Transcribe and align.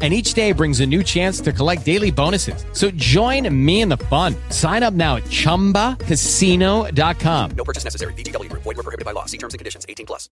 and 0.00 0.12
each 0.12 0.34
day 0.34 0.52
brings 0.52 0.78
a 0.80 0.86
new 0.86 1.02
chance 1.02 1.40
to 1.40 1.52
collect 1.52 1.84
daily 1.84 2.12
bonuses. 2.12 2.64
So 2.72 2.92
join 2.94 3.52
me 3.52 3.80
in 3.80 3.88
the 3.88 3.96
fun. 3.96 4.36
Sign 4.50 4.84
up 4.84 4.94
now 4.94 5.16
at 5.16 5.24
ChumbaCasino.com. 5.24 7.50
No 7.56 7.64
purchase 7.64 7.82
necessary. 7.82 8.12
VGW 8.12 8.48
Group. 8.48 8.62
Void 8.62 8.76
were 8.76 8.84
prohibited 8.84 9.04
by 9.04 9.10
law. 9.12 9.24
See 9.26 9.38
terms 9.38 9.54
and 9.54 9.58
conditions. 9.58 9.84
18 9.88 10.06
plus. 10.06 10.28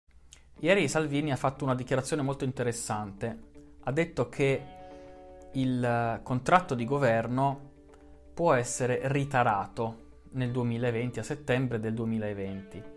Ieri 0.59 0.87
Salvini 0.87 1.31
ha 1.31 1.35
fatto 1.35 1.63
una 1.63 1.73
dichiarazione 1.75 2.21
molto 2.21 2.43
interessante. 2.43 3.39
Ha 3.83 3.91
detto 3.91 4.29
che 4.29 4.61
il 5.53 6.19
contratto 6.23 6.75
di 6.75 6.85
governo 6.85 7.71
può 8.33 8.53
essere 8.53 9.01
ritarato 9.03 10.03
nel 10.31 10.51
2020, 10.51 11.19
a 11.19 11.23
settembre 11.23 11.79
del 11.79 11.93
2020 11.93 12.93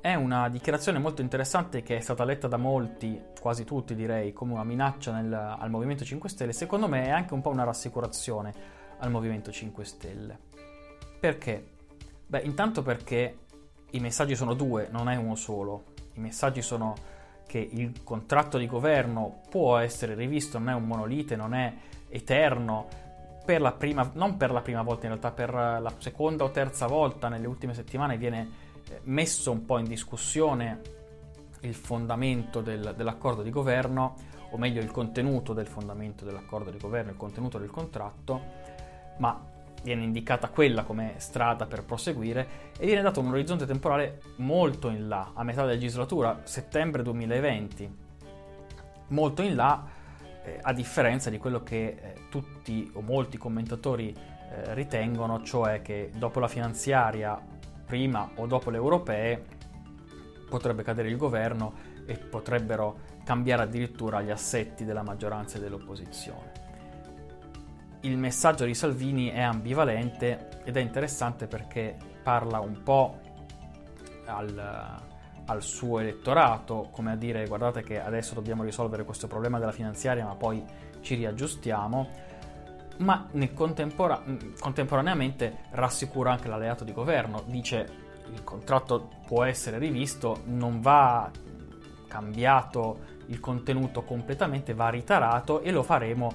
è 0.00 0.14
una 0.14 0.48
dichiarazione 0.48 0.98
molto 0.98 1.20
interessante 1.20 1.82
che 1.82 1.98
è 1.98 2.00
stata 2.00 2.24
letta 2.24 2.48
da 2.48 2.56
molti, 2.56 3.20
quasi 3.38 3.64
tutti 3.64 3.94
direi, 3.94 4.32
come 4.32 4.54
una 4.54 4.64
minaccia 4.64 5.12
nel, 5.12 5.32
al 5.32 5.68
Movimento 5.68 6.04
5 6.04 6.28
Stelle. 6.28 6.52
Secondo 6.52 6.88
me 6.88 7.04
è 7.04 7.10
anche 7.10 7.34
un 7.34 7.42
po' 7.42 7.50
una 7.50 7.64
rassicurazione 7.64 8.52
al 8.98 9.10
Movimento 9.10 9.50
5 9.52 9.84
Stelle. 9.84 10.38
Perché? 11.20 11.66
Beh, 12.26 12.40
intanto 12.40 12.82
perché 12.82 13.38
i 13.90 14.00
messaggi 14.00 14.34
sono 14.34 14.54
due, 14.54 14.88
non 14.90 15.10
è 15.10 15.16
uno 15.16 15.34
solo. 15.34 15.84
I 16.14 16.20
messaggi 16.20 16.62
sono 16.62 16.94
che 17.46 17.58
il 17.58 18.02
contratto 18.02 18.56
di 18.56 18.66
governo 18.66 19.40
può 19.50 19.76
essere 19.76 20.14
rivisto, 20.14 20.58
non 20.58 20.70
è 20.70 20.74
un 20.74 20.86
monolite, 20.86 21.36
non 21.36 21.52
è 21.52 21.74
eterno. 22.08 22.88
Per 23.44 23.74
prima, 23.76 24.08
non 24.14 24.36
per 24.36 24.50
la 24.50 24.60
prima 24.62 24.82
volta, 24.82 25.06
in 25.06 25.08
realtà 25.08 25.32
per 25.32 25.52
la 25.52 25.92
seconda 25.98 26.44
o 26.44 26.50
terza 26.50 26.86
volta 26.86 27.28
nelle 27.28 27.46
ultime 27.46 27.74
settimane 27.74 28.16
viene 28.16 28.68
messo 29.04 29.50
un 29.50 29.64
po' 29.64 29.78
in 29.78 29.86
discussione 29.86 30.80
il 31.60 31.74
fondamento 31.74 32.60
del, 32.60 32.94
dell'accordo 32.96 33.42
di 33.42 33.50
governo, 33.50 34.16
o 34.50 34.58
meglio 34.58 34.80
il 34.80 34.90
contenuto 34.90 35.52
del 35.52 35.66
fondamento 35.66 36.24
dell'accordo 36.24 36.70
di 36.70 36.78
governo, 36.78 37.10
il 37.10 37.16
contenuto 37.16 37.58
del 37.58 37.70
contratto, 37.70 38.40
ma 39.18 39.48
viene 39.82 40.02
indicata 40.02 40.48
quella 40.48 40.82
come 40.82 41.14
strada 41.16 41.66
per 41.66 41.84
proseguire 41.84 42.72
e 42.78 42.84
viene 42.84 43.02
dato 43.02 43.20
un 43.20 43.28
orizzonte 43.28 43.66
temporale 43.66 44.20
molto 44.36 44.88
in 44.88 45.08
là, 45.08 45.32
a 45.34 45.42
metà 45.44 45.64
legislatura, 45.64 46.40
settembre 46.44 47.02
2020, 47.02 47.96
molto 49.08 49.42
in 49.42 49.54
là, 49.54 49.84
eh, 50.44 50.58
a 50.60 50.72
differenza 50.72 51.30
di 51.30 51.38
quello 51.38 51.62
che 51.62 51.86
eh, 51.86 52.14
tutti 52.28 52.90
o 52.94 53.00
molti 53.00 53.38
commentatori 53.38 54.14
eh, 54.14 54.74
ritengono, 54.74 55.42
cioè 55.42 55.80
che 55.82 56.10
dopo 56.14 56.40
la 56.40 56.48
finanziaria 56.48 57.40
prima 57.90 58.30
o 58.36 58.46
dopo 58.46 58.70
le 58.70 58.76
europee 58.76 59.44
potrebbe 60.48 60.84
cadere 60.84 61.08
il 61.08 61.16
governo 61.16 61.72
e 62.06 62.16
potrebbero 62.16 63.08
cambiare 63.24 63.62
addirittura 63.62 64.22
gli 64.22 64.30
assetti 64.30 64.84
della 64.84 65.02
maggioranza 65.02 65.58
e 65.58 65.60
dell'opposizione. 65.60 66.52
Il 68.02 68.16
messaggio 68.16 68.64
di 68.64 68.74
Salvini 68.74 69.28
è 69.30 69.40
ambivalente 69.40 70.62
ed 70.64 70.76
è 70.76 70.80
interessante 70.80 71.48
perché 71.48 71.96
parla 72.22 72.60
un 72.60 72.80
po' 72.84 73.18
al, 74.26 75.00
al 75.46 75.62
suo 75.62 75.98
elettorato, 75.98 76.90
come 76.92 77.10
a 77.10 77.16
dire 77.16 77.44
guardate 77.46 77.82
che 77.82 78.00
adesso 78.00 78.34
dobbiamo 78.34 78.62
risolvere 78.62 79.04
questo 79.04 79.26
problema 79.26 79.58
della 79.58 79.72
finanziaria 79.72 80.24
ma 80.24 80.36
poi 80.36 80.64
ci 81.00 81.16
riaggiustiamo 81.16 82.08
ma 83.00 83.28
contempora- 83.54 84.22
contemporaneamente 84.58 85.64
rassicura 85.70 86.32
anche 86.32 86.48
l'alleato 86.48 86.84
di 86.84 86.92
governo, 86.92 87.42
dice 87.46 88.08
il 88.32 88.44
contratto 88.44 89.10
può 89.26 89.44
essere 89.44 89.78
rivisto, 89.78 90.42
non 90.44 90.80
va 90.80 91.30
cambiato 92.06 93.18
il 93.26 93.40
contenuto 93.40 94.02
completamente, 94.02 94.74
va 94.74 94.88
ritarato 94.88 95.60
e 95.62 95.70
lo 95.70 95.82
faremo 95.82 96.32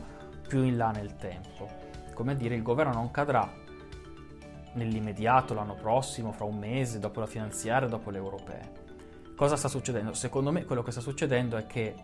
più 0.47 0.63
in 0.63 0.77
là 0.77 0.91
nel 0.91 1.15
tempo. 1.17 1.69
Come 2.13 2.31
a 2.31 2.35
dire, 2.35 2.55
il 2.55 2.61
governo 2.61 2.93
non 2.93 3.11
cadrà 3.11 3.49
nell'immediato, 4.73 5.53
l'anno 5.53 5.75
prossimo, 5.75 6.31
fra 6.31 6.45
un 6.45 6.57
mese, 6.57 6.99
dopo 6.99 7.19
la 7.19 7.27
finanziaria, 7.27 7.87
dopo 7.87 8.09
le 8.09 8.17
europee. 8.17 8.71
Cosa 9.35 9.57
sta 9.57 9.67
succedendo? 9.67 10.13
Secondo 10.13 10.51
me 10.51 10.63
quello 10.63 10.81
che 10.81 10.91
sta 10.91 11.01
succedendo 11.01 11.57
è 11.57 11.65
che 11.65 11.95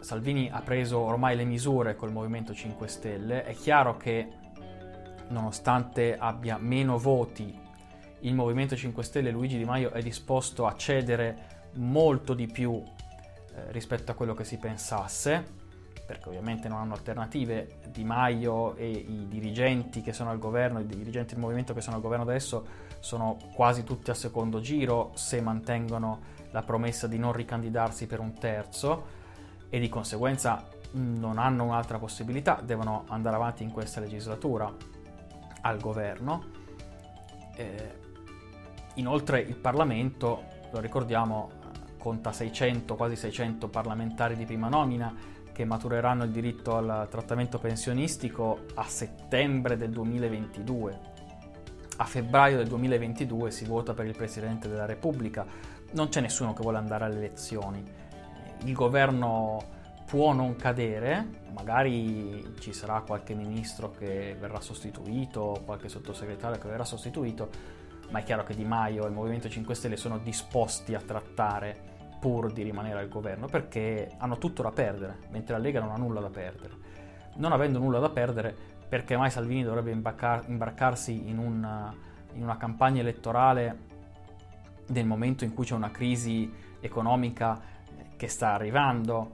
Salvini 0.00 0.50
ha 0.50 0.60
preso 0.60 0.98
ormai 0.98 1.36
le 1.36 1.44
misure 1.44 1.94
col 1.94 2.12
Movimento 2.12 2.54
5 2.54 2.88
Stelle, 2.88 3.44
è 3.44 3.54
chiaro 3.54 3.96
che 3.96 4.28
nonostante 5.28 6.16
abbia 6.16 6.58
meno 6.58 6.98
voti 6.98 7.68
il 8.20 8.34
Movimento 8.34 8.76
5 8.76 9.02
Stelle, 9.02 9.30
Luigi 9.30 9.56
Di 9.56 9.64
Maio 9.64 9.92
è 9.92 10.02
disposto 10.02 10.66
a 10.66 10.74
cedere 10.76 11.68
molto 11.74 12.34
di 12.34 12.46
più 12.46 12.74
eh, 12.74 13.72
rispetto 13.72 14.10
a 14.10 14.14
quello 14.14 14.34
che 14.34 14.44
si 14.44 14.58
pensasse, 14.58 15.58
perché 16.04 16.28
ovviamente 16.28 16.68
non 16.68 16.78
hanno 16.78 16.92
alternative. 16.92 17.78
Di 17.88 18.04
Maio 18.04 18.74
e 18.76 18.90
i 18.90 19.26
dirigenti 19.26 20.02
che 20.02 20.12
sono 20.12 20.30
al 20.30 20.38
governo, 20.38 20.80
i 20.80 20.86
dirigenti 20.86 21.34
del 21.34 21.42
movimento 21.42 21.72
che 21.72 21.80
sono 21.80 21.96
al 21.96 22.02
governo 22.02 22.24
adesso, 22.24 22.88
sono 22.98 23.38
quasi 23.54 23.84
tutti 23.84 24.10
a 24.10 24.14
secondo 24.14 24.60
giro 24.60 25.12
se 25.14 25.40
mantengono 25.40 26.38
la 26.50 26.62
promessa 26.62 27.06
di 27.06 27.18
non 27.18 27.32
ricandidarsi 27.32 28.06
per 28.06 28.20
un 28.20 28.34
terzo 28.34 29.18
e 29.70 29.78
di 29.78 29.88
conseguenza 29.88 30.66
non 30.92 31.38
hanno 31.38 31.64
un'altra 31.64 31.98
possibilità, 31.98 32.60
devono 32.62 33.04
andare 33.08 33.36
avanti 33.36 33.62
in 33.62 33.70
questa 33.70 34.00
legislatura 34.00 34.70
al 35.62 35.80
governo. 35.80 36.44
Eh, 37.54 37.98
inoltre 38.94 39.40
il 39.40 39.54
Parlamento, 39.54 40.42
lo 40.72 40.80
ricordiamo, 40.80 41.50
conta 41.96 42.32
600, 42.32 42.96
quasi 42.96 43.14
600 43.14 43.68
parlamentari 43.68 44.34
di 44.34 44.44
prima 44.44 44.68
nomina 44.68 45.14
che 45.52 45.64
matureranno 45.64 46.24
il 46.24 46.30
diritto 46.30 46.76
al 46.76 47.06
trattamento 47.08 47.58
pensionistico 47.58 48.64
a 48.74 48.84
settembre 48.84 49.76
del 49.76 49.90
2022. 49.90 51.18
A 51.98 52.04
febbraio 52.04 52.56
del 52.56 52.66
2022 52.66 53.50
si 53.50 53.66
vota 53.66 53.92
per 53.92 54.06
il 54.06 54.16
Presidente 54.16 54.68
della 54.68 54.86
Repubblica. 54.86 55.44
Non 55.92 56.08
c'è 56.08 56.20
nessuno 56.20 56.54
che 56.54 56.62
vuole 56.62 56.78
andare 56.78 57.04
alle 57.04 57.16
elezioni 57.16 57.84
il 58.64 58.72
governo 58.72 59.78
può 60.06 60.32
non 60.32 60.56
cadere, 60.56 61.42
magari 61.52 62.56
ci 62.58 62.72
sarà 62.72 63.00
qualche 63.00 63.34
ministro 63.34 63.92
che 63.92 64.36
verrà 64.38 64.60
sostituito, 64.60 65.62
qualche 65.64 65.88
sottosegretario 65.88 66.58
che 66.58 66.68
verrà 66.68 66.84
sostituito, 66.84 67.48
ma 68.10 68.18
è 68.18 68.22
chiaro 68.24 68.42
che 68.42 68.54
Di 68.54 68.64
Maio 68.64 69.04
e 69.04 69.08
il 69.08 69.14
Movimento 69.14 69.48
5 69.48 69.74
Stelle 69.74 69.96
sono 69.96 70.18
disposti 70.18 70.94
a 70.94 71.00
trattare 71.00 71.88
pur 72.20 72.52
di 72.52 72.62
rimanere 72.62 72.98
al 72.98 73.08
governo 73.08 73.46
perché 73.46 74.10
hanno 74.18 74.36
tutto 74.36 74.62
da 74.62 74.72
perdere, 74.72 75.18
mentre 75.30 75.56
la 75.56 75.62
Lega 75.62 75.80
non 75.80 75.90
ha 75.90 75.96
nulla 75.96 76.20
da 76.20 76.28
perdere. 76.28 76.74
Non 77.36 77.52
avendo 77.52 77.78
nulla 77.78 78.00
da 78.00 78.10
perdere, 78.10 78.54
perché 78.88 79.16
mai 79.16 79.30
Salvini 79.30 79.62
dovrebbe 79.62 79.92
imbarcar- 79.92 80.48
imbarcarsi 80.48 81.28
in 81.28 81.38
una, 81.38 81.94
in 82.32 82.42
una 82.42 82.56
campagna 82.56 83.00
elettorale 83.00 83.88
nel 84.88 85.06
momento 85.06 85.44
in 85.44 85.54
cui 85.54 85.64
c'è 85.64 85.74
una 85.74 85.92
crisi 85.92 86.52
economica 86.80 87.78
che 88.20 88.28
sta 88.28 88.52
arrivando, 88.52 89.30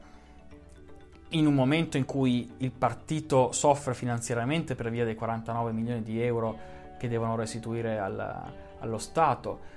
in 1.31 1.45
un 1.45 1.55
momento 1.55 1.97
in 1.97 2.05
cui 2.05 2.49
il 2.59 2.71
partito 2.71 3.51
soffre 3.51 3.95
finanziariamente 3.95 4.77
per 4.77 4.91
via 4.91 5.05
dei 5.05 5.17
49 5.17 5.73
milioni 5.73 6.05
di 6.05 6.23
euro 6.23 6.57
che 6.97 7.09
devono 7.09 7.35
restituire 7.35 7.99
al, 7.99 8.53
allo 8.79 8.99
Stato, 8.99 9.75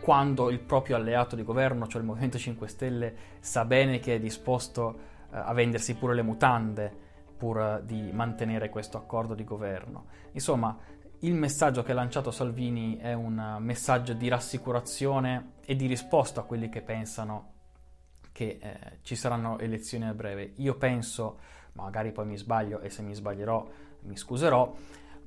quando 0.00 0.50
il 0.50 0.60
proprio 0.60 0.94
alleato 0.94 1.34
di 1.34 1.42
governo, 1.42 1.88
cioè 1.88 2.00
il 2.00 2.06
Movimento 2.06 2.38
5 2.38 2.68
Stelle, 2.68 3.14
sa 3.40 3.64
bene 3.64 3.98
che 3.98 4.14
è 4.14 4.20
disposto 4.20 4.96
eh, 5.32 5.36
a 5.36 5.52
vendersi 5.52 5.96
pure 5.96 6.14
le 6.14 6.22
mutande 6.22 7.06
pur 7.36 7.58
eh, 7.58 7.80
di 7.84 8.12
mantenere 8.12 8.68
questo 8.68 8.98
accordo 8.98 9.34
di 9.34 9.42
governo. 9.42 10.04
Insomma, 10.30 10.78
il 11.22 11.34
messaggio 11.34 11.82
che 11.82 11.90
ha 11.90 11.96
lanciato 11.96 12.30
Salvini 12.30 12.98
è 12.98 13.14
un 13.14 13.56
messaggio 13.58 14.12
di 14.12 14.28
rassicurazione 14.28 15.54
e 15.64 15.74
di 15.74 15.86
risposta 15.86 16.42
a 16.42 16.44
quelli 16.44 16.68
che 16.68 16.82
pensano 16.82 17.56
che 18.38 18.58
eh, 18.60 18.78
ci 19.02 19.16
saranno 19.16 19.58
elezioni 19.58 20.06
a 20.06 20.14
breve. 20.14 20.52
Io 20.58 20.76
penso, 20.76 21.40
magari 21.72 22.12
poi 22.12 22.24
mi 22.24 22.36
sbaglio 22.36 22.78
e 22.78 22.88
se 22.88 23.02
mi 23.02 23.12
sbaglierò 23.12 23.68
mi 24.02 24.16
scuserò, 24.16 24.72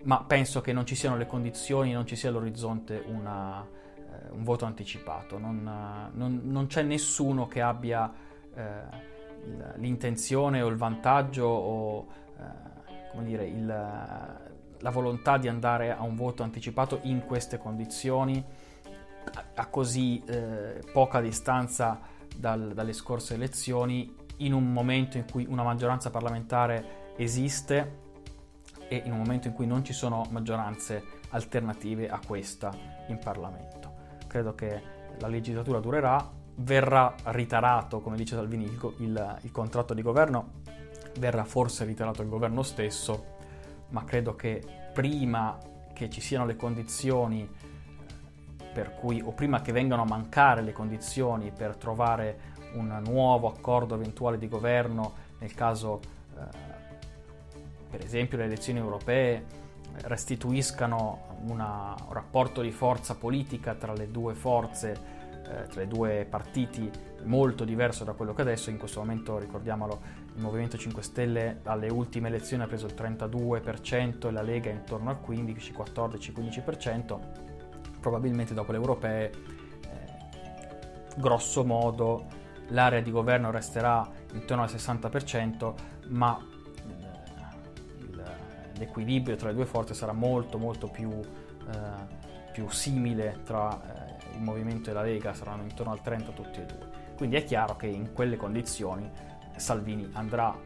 ma 0.04 0.24
penso 0.24 0.62
che 0.62 0.72
non 0.72 0.86
ci 0.86 0.96
siano 0.96 1.18
le 1.18 1.28
condizioni, 1.28 1.92
non 1.92 2.06
ci 2.06 2.16
sia 2.16 2.30
all'orizzonte 2.30 3.04
una, 3.06 3.68
eh, 3.68 4.30
un 4.30 4.46
voto 4.46 4.64
anticipato. 4.64 5.38
Non, 5.38 6.10
non, 6.14 6.40
non, 6.46 6.68
c'è 6.68 6.84
nessuno 6.84 7.48
che 7.48 7.60
abbia 7.60 8.14
eh, 8.56 8.82
l'intenzione 9.76 10.62
o 10.62 10.70
il 10.70 10.78
vantaggio 10.78 11.48
o 11.48 12.08
eh, 12.38 13.10
come 13.12 13.26
dire, 13.26 13.46
il, 13.46 13.66
la 13.66 14.90
volontà 14.90 15.38
di 15.38 15.50
andare 15.50 15.92
a 15.92 16.02
un 16.04 16.16
voto 16.16 16.44
anticipato 16.44 17.00
in 17.02 17.26
queste 17.26 17.58
condizioni 17.58 18.42
a 19.56 19.66
così 19.68 20.24
eh, 20.26 20.82
poca 20.94 21.20
distanza 21.20 22.20
dal, 22.36 22.74
dalle 22.74 22.94
scorse 22.94 23.34
elezioni, 23.36 24.16
in 24.38 24.54
un 24.54 24.72
momento 24.72 25.18
in 25.18 25.26
cui 25.30 25.46
una 25.48 25.64
maggioranza 25.64 26.10
parlamentare 26.10 27.14
esiste 27.18 28.00
e 28.88 29.02
in 29.06 29.12
un 29.12 29.20
momento 29.20 29.48
in 29.48 29.54
cui 29.54 29.68
non 29.68 29.84
ci 29.84 29.94
sono 29.94 30.26
maggioranze 30.32 31.20
alternative 31.30 32.10
a 32.10 32.20
questa 32.26 32.72
in 33.08 33.20
Parlamento. 33.20 33.94
Credo 34.28 34.56
che 34.56 34.82
la 35.20 35.28
legislatura 35.28 35.80
durerà, 35.80 36.30
verrà 36.56 37.16
ritarato, 37.26 38.02
come 38.02 38.18
dice 38.18 38.36
Salvini, 38.36 38.66
il, 38.66 38.94
il, 38.98 39.38
il 39.42 39.52
contratto 39.52 39.94
di 39.94 40.02
governo, 40.02 40.60
verrà 41.20 41.44
forse 41.44 41.86
ritirato 41.86 42.22
il 42.22 42.30
governo 42.30 42.64
stesso, 42.64 43.38
ma 43.90 44.04
credo 44.04 44.36
che 44.36 44.64
prima 44.94 45.58
che 45.94 46.10
ci 46.10 46.22
siano 46.22 46.46
le 46.46 46.56
condizioni 46.56 47.48
per 48.74 48.96
cui, 48.96 49.22
o 49.22 49.32
prima 49.32 49.62
che 49.62 49.72
vengano 49.72 50.04
a 50.04 50.06
mancare 50.06 50.62
le 50.62 50.72
condizioni 50.72 51.52
per 51.52 51.76
trovare 51.76 52.50
un 52.74 53.02
nuovo 53.06 53.52
accordo 53.52 53.96
eventuale 53.96 54.38
di 54.38 54.48
governo 54.48 55.30
nel 55.40 55.54
caso, 55.54 56.00
eh, 56.38 56.70
per 57.90 58.04
esempio, 58.04 58.38
le 58.38 58.46
elezioni 58.46 58.80
europee 58.80 59.60
restituiscano 60.04 61.40
una, 61.48 61.96
un 62.08 62.14
rapporto 62.14 62.62
di 62.62 62.72
forza 62.72 63.16
politica 63.16 63.74
tra 63.76 63.94
le 63.94 64.10
due 64.10 64.34
forze, 64.36 65.20
eh, 65.46 65.68
tra 65.68 65.82
i 65.82 65.88
due 65.88 66.26
partiti 66.30 66.90
molto 67.24 67.66
diverso 67.66 68.04
da 68.04 68.14
quello 68.14 68.34
che 68.34 68.42
adesso, 68.42 68.70
in 68.70 68.78
questo 68.78 69.00
momento 69.00 69.38
ricordiamolo, 69.38 70.20
il 70.36 70.42
Movimento 70.42 70.78
5 70.78 71.02
Stelle 71.02 71.60
alle 71.64 71.90
ultime 71.90 72.30
elezioni 72.30 72.64
ha 72.64 72.68
preso 72.68 72.86
il 72.86 72.94
32% 72.94 74.28
e 74.28 74.32
la 74.32 74.42
Lega 74.42 74.70
intorno 74.70 75.10
al 75.10 75.20
15, 75.20 75.72
14, 75.74 76.32
15%, 76.32 77.20
probabilmente 78.02 78.54
dopo 78.54 78.74
le 78.74 78.78
europee, 78.78 79.30
eh, 79.30 79.32
grosso 81.16 81.64
modo, 81.64 82.26
l'area 82.70 83.00
di 83.00 83.12
governo 83.12 83.52
resterà 83.52 84.06
intorno 84.34 84.64
al 84.64 84.70
60%, 84.70 85.74
ma 86.08 86.38
eh, 86.38 86.42
l'equilibrio 88.78 89.38
tra 89.38 89.50
le 89.50 89.56
due 89.56 89.66
forze 89.66 89.94
sarà 89.94 90.12
molto 90.12 90.58
molto 90.58 90.88
più, 90.88 91.12
eh, 91.12 92.50
più 92.52 92.70
simile 92.70 93.40
tra 93.46 93.72
eh, 93.72 94.36
il 94.36 94.42
movimento 94.42 94.90
e 94.90 94.94
la 94.94 95.04
Lega, 95.04 95.34
saranno 95.34 95.64
intorno 95.64 95.94
al 95.94 96.02
30 96.02 96.32
tutti 96.32 96.60
e 96.60 96.66
due. 96.66 96.90
Quindi 97.16 97.36
è 97.36 97.44
chiaro 97.44 97.76
che 97.76 97.86
in 97.86 98.14
quelle 98.14 98.36
condizioni 98.36 99.08
Salvini 99.56 100.10
andrà 100.14 100.58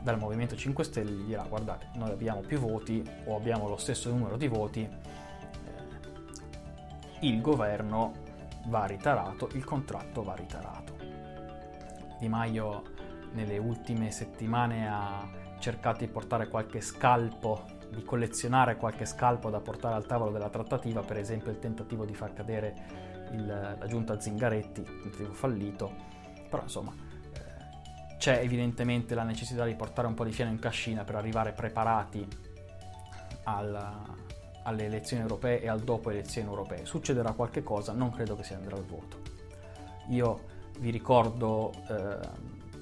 dal 0.00 0.18
Movimento 0.18 0.54
5 0.54 0.84
Stelle 0.84 1.10
e 1.10 1.14
gli 1.14 1.24
dirà 1.24 1.44
guardate, 1.48 1.88
noi 1.94 2.10
abbiamo 2.10 2.40
più 2.40 2.58
voti 2.58 3.02
o 3.24 3.36
abbiamo 3.36 3.68
lo 3.68 3.78
stesso 3.78 4.10
numero 4.10 4.36
di 4.36 4.48
voti, 4.48 4.86
il 7.26 7.40
governo 7.40 8.12
va 8.66 8.84
ritarato, 8.86 9.48
il 9.54 9.64
contratto 9.64 10.22
va 10.22 10.34
ritarato. 10.34 10.96
Di 12.18 12.28
Maio 12.28 12.82
nelle 13.32 13.58
ultime 13.58 14.10
settimane 14.10 14.88
ha 14.88 15.28
cercato 15.58 16.00
di 16.00 16.08
portare 16.08 16.48
qualche 16.48 16.80
scalpo, 16.80 17.64
di 17.90 18.02
collezionare 18.04 18.76
qualche 18.76 19.06
scalpo 19.06 19.50
da 19.50 19.60
portare 19.60 19.94
al 19.94 20.06
tavolo 20.06 20.30
della 20.30 20.50
trattativa, 20.50 21.00
per 21.02 21.16
esempio 21.16 21.50
il 21.50 21.58
tentativo 21.58 22.04
di 22.04 22.14
far 22.14 22.32
cadere 22.32 22.74
il, 23.32 23.46
la 23.46 23.86
giunta 23.86 24.20
Zingaretti, 24.20 24.82
tentativo 24.82 25.32
fallito, 25.32 25.92
però 26.48 26.62
insomma 26.62 26.92
eh, 26.92 28.16
c'è 28.18 28.40
evidentemente 28.40 29.14
la 29.14 29.22
necessità 29.22 29.64
di 29.64 29.74
portare 29.74 30.06
un 30.06 30.14
po' 30.14 30.24
di 30.24 30.32
fieno 30.32 30.50
in 30.50 30.58
cascina 30.58 31.04
per 31.04 31.16
arrivare 31.16 31.52
preparati 31.52 32.26
al, 33.44 34.02
alle 34.64 34.84
elezioni 34.84 35.22
europee 35.22 35.62
e 35.62 35.68
al 35.68 35.80
dopo 35.80 36.10
elezioni 36.10 36.48
europee. 36.48 36.84
Succederà 36.84 37.32
qualche 37.32 37.62
cosa, 37.62 37.92
non 37.92 38.10
credo 38.10 38.36
che 38.36 38.44
si 38.44 38.54
andrà 38.54 38.76
al 38.76 38.84
voto. 38.84 39.18
Io 40.08 40.52
vi 40.78 40.90
ricordo, 40.90 41.72
eh, 41.88 42.18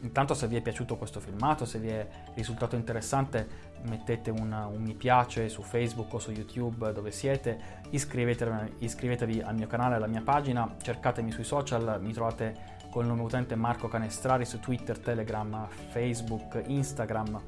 intanto 0.01 0.35
se 0.35 0.47
vi 0.49 0.57
è 0.57 0.61
piaciuto 0.61 0.97
questo 0.97 1.21
filmato, 1.21 1.65
se 1.65 1.79
vi 1.79 1.89
è 1.89 2.09
risultato 2.35 2.77
interessante, 2.77 3.71
mettete 3.83 4.31
una, 4.31 4.67
un 4.67 4.83
mi 4.83 4.95
piace 4.95 5.49
su 5.49 5.63
Facebook 5.63 6.15
o 6.15 6.19
su 6.19 6.31
YouTube 6.31 6.93
dove 6.93 7.11
siete, 7.11 7.81
iscrivetevi, 7.91 8.77
iscrivetevi 8.79 9.43
al 9.43 9.55
mio 9.55 9.67
canale, 9.67 9.97
alla 9.97 10.07
mia 10.07 10.23
pagina, 10.23 10.77
cercatemi 10.81 11.31
sui 11.31 11.45
social, 11.45 11.99
mi 12.01 12.13
trovate 12.13 12.81
con 12.91 13.05
il 13.05 13.09
nome 13.09 13.23
utente 13.23 13.55
Marco 13.57 13.89
Canestrari 13.89 14.45
su 14.45 14.61
Twitter, 14.61 14.99
Telegram, 14.99 15.67
Facebook, 15.89 16.63
Instagram 16.67 17.41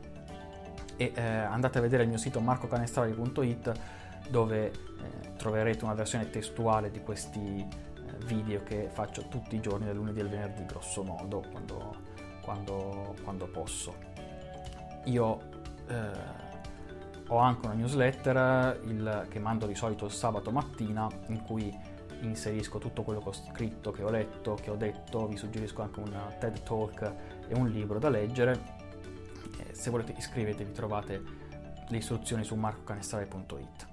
e 0.96 1.12
eh, 1.14 1.22
andate 1.22 1.78
a 1.78 1.80
vedere 1.80 2.04
il 2.04 2.08
mio 2.08 2.18
sito 2.18 2.40
marcocanestrari.it 2.40 3.72
dove 4.28 4.66
eh, 4.66 5.36
troverete 5.36 5.84
una 5.84 5.94
versione 5.94 6.30
testuale 6.30 6.90
di 6.90 7.00
questi 7.00 7.92
video 8.24 8.62
che 8.62 8.88
faccio 8.90 9.28
tutti 9.28 9.56
i 9.56 9.60
giorni, 9.60 9.86
dal 9.86 9.96
lunedì 9.96 10.20
al 10.20 10.28
venerdì, 10.28 10.64
grosso 10.64 11.02
modo, 11.02 11.44
quando, 11.50 11.96
quando, 12.40 13.14
quando 13.22 13.46
posso. 13.46 13.94
Io 15.04 15.40
eh, 15.88 16.42
ho 17.28 17.38
anche 17.38 17.66
una 17.66 17.74
newsletter 17.74 18.80
il, 18.84 19.26
che 19.28 19.38
mando 19.38 19.66
di 19.66 19.74
solito 19.74 20.06
il 20.06 20.12
sabato 20.12 20.50
mattina, 20.50 21.08
in 21.28 21.42
cui 21.42 21.92
inserisco 22.20 22.78
tutto 22.78 23.02
quello 23.02 23.20
che 23.20 23.28
ho 23.28 23.32
scritto, 23.32 23.90
che 23.90 24.02
ho 24.02 24.10
letto, 24.10 24.54
che 24.54 24.70
ho 24.70 24.76
detto, 24.76 25.26
vi 25.26 25.36
suggerisco 25.36 25.82
anche 25.82 26.00
un 26.00 26.16
TED 26.38 26.62
Talk 26.62 27.14
e 27.48 27.54
un 27.54 27.68
libro 27.68 27.98
da 27.98 28.08
leggere. 28.08 28.82
Eh, 29.58 29.74
se 29.74 29.90
volete 29.90 30.14
iscrivetevi, 30.16 30.72
trovate 30.72 31.22
le 31.86 31.96
istruzioni 31.96 32.44
su 32.44 32.54
marcocanestrale.it. 32.54 33.92